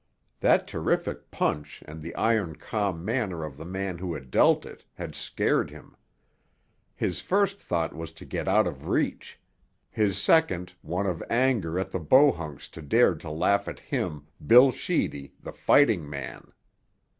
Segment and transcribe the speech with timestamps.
[0.39, 4.83] That terrific punch and the iron calm manner of the man who had dealt it
[4.95, 5.95] had scared him.
[6.95, 9.39] His first thought was to get out of reach;
[9.91, 14.71] his second, one of anger at the Bohunks who dared to laugh at him, Bill
[14.71, 16.51] Sheedy, the fighting man!